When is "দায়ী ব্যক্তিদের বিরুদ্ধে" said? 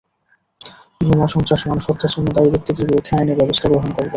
2.35-3.11